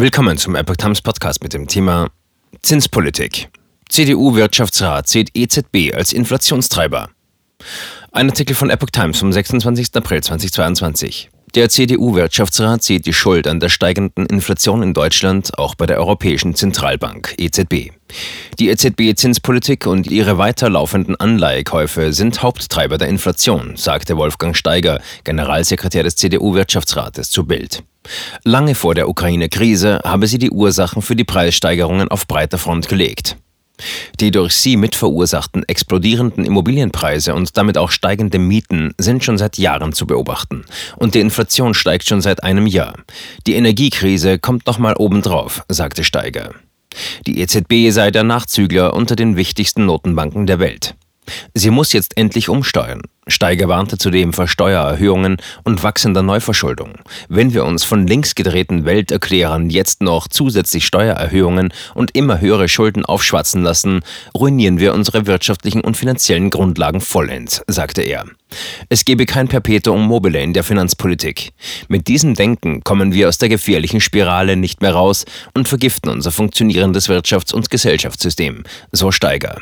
Willkommen 0.00 0.38
zum 0.38 0.54
Epoch 0.54 0.76
Times 0.76 1.02
Podcast 1.02 1.42
mit 1.42 1.54
dem 1.54 1.66
Thema 1.66 2.08
Zinspolitik. 2.62 3.48
CDU-Wirtschaftsrat 3.88 5.08
sieht 5.08 5.30
EZB 5.34 5.92
als 5.92 6.12
Inflationstreiber. 6.12 7.08
Ein 8.12 8.30
Artikel 8.30 8.54
von 8.54 8.70
Epoch 8.70 8.90
Times 8.90 9.18
vom 9.18 9.32
26. 9.32 9.88
April 9.96 10.22
2022. 10.22 11.30
Der 11.56 11.68
CDU-Wirtschaftsrat 11.68 12.84
sieht 12.84 13.06
die 13.06 13.12
Schuld 13.12 13.48
an 13.48 13.58
der 13.58 13.70
steigenden 13.70 14.26
Inflation 14.26 14.84
in 14.84 14.94
Deutschland 14.94 15.58
auch 15.58 15.74
bei 15.74 15.86
der 15.86 15.98
Europäischen 15.98 16.54
Zentralbank 16.54 17.34
EZB. 17.36 17.90
Die 18.60 18.68
EZB-Zinspolitik 18.68 19.88
und 19.88 20.06
ihre 20.06 20.38
weiterlaufenden 20.38 21.16
Anleihekäufe 21.16 22.12
sind 22.12 22.40
Haupttreiber 22.40 22.98
der 22.98 23.08
Inflation, 23.08 23.74
sagte 23.74 24.16
Wolfgang 24.16 24.56
Steiger, 24.56 25.00
Generalsekretär 25.24 26.04
des 26.04 26.14
CDU-Wirtschaftsrates, 26.14 27.32
zu 27.32 27.46
Bild. 27.46 27.82
Lange 28.44 28.74
vor 28.74 28.94
der 28.94 29.08
Ukraine-Krise 29.08 30.00
habe 30.04 30.26
sie 30.26 30.38
die 30.38 30.50
Ursachen 30.50 31.02
für 31.02 31.16
die 31.16 31.24
Preissteigerungen 31.24 32.08
auf 32.08 32.26
breiter 32.26 32.58
Front 32.58 32.88
gelegt. 32.88 33.36
Die 34.20 34.30
durch 34.30 34.54
sie 34.54 34.76
mitverursachten 34.76 35.62
explodierenden 35.68 36.44
Immobilienpreise 36.44 37.34
und 37.34 37.56
damit 37.56 37.78
auch 37.78 37.90
steigende 37.90 38.38
Mieten 38.38 38.92
sind 38.98 39.22
schon 39.22 39.38
seit 39.38 39.56
Jahren 39.58 39.92
zu 39.92 40.06
beobachten. 40.06 40.64
Und 40.96 41.14
die 41.14 41.20
Inflation 41.20 41.74
steigt 41.74 42.08
schon 42.08 42.20
seit 42.20 42.42
einem 42.42 42.66
Jahr. 42.66 42.94
Die 43.46 43.54
Energiekrise 43.54 44.38
kommt 44.38 44.66
nochmal 44.66 44.94
obendrauf, 44.96 45.64
sagte 45.68 46.02
Steiger. 46.02 46.50
Die 47.26 47.40
EZB 47.40 47.90
sei 47.92 48.10
der 48.10 48.24
Nachzügler 48.24 48.94
unter 48.94 49.14
den 49.14 49.36
wichtigsten 49.36 49.86
Notenbanken 49.86 50.46
der 50.46 50.58
Welt. 50.58 50.94
Sie 51.54 51.70
muss 51.70 51.92
jetzt 51.92 52.16
endlich 52.16 52.48
umsteuern. 52.48 53.02
Steiger 53.28 53.68
warnte 53.68 53.98
zudem 53.98 54.32
vor 54.32 54.48
Steuererhöhungen 54.48 55.36
und 55.62 55.82
wachsender 55.82 56.22
Neuverschuldung. 56.22 56.94
Wenn 57.28 57.54
wir 57.54 57.64
uns 57.64 57.84
von 57.84 58.06
links 58.06 58.34
gedrehten 58.34 58.84
Welterklärern 58.84 59.70
jetzt 59.70 60.02
noch 60.02 60.28
zusätzlich 60.28 60.86
Steuererhöhungen 60.86 61.72
und 61.94 62.16
immer 62.16 62.40
höhere 62.40 62.68
Schulden 62.68 63.04
aufschwatzen 63.04 63.62
lassen, 63.62 64.00
ruinieren 64.34 64.80
wir 64.80 64.94
unsere 64.94 65.26
wirtschaftlichen 65.26 65.82
und 65.82 65.96
finanziellen 65.96 66.50
Grundlagen 66.50 67.00
vollends, 67.00 67.62
sagte 67.66 68.02
er. 68.02 68.24
Es 68.88 69.04
gebe 69.04 69.26
kein 69.26 69.48
Perpetuum 69.48 70.06
mobile 70.06 70.40
in 70.40 70.54
der 70.54 70.64
Finanzpolitik. 70.64 71.50
Mit 71.88 72.08
diesem 72.08 72.34
Denken 72.34 72.82
kommen 72.82 73.12
wir 73.12 73.28
aus 73.28 73.38
der 73.38 73.50
gefährlichen 73.50 74.00
Spirale 74.00 74.56
nicht 74.56 74.80
mehr 74.80 74.94
raus 74.94 75.26
und 75.54 75.68
vergiften 75.68 76.10
unser 76.10 76.32
funktionierendes 76.32 77.08
Wirtschafts- 77.08 77.52
und 77.52 77.70
Gesellschaftssystem, 77.70 78.64
so 78.90 79.12
Steiger. 79.12 79.58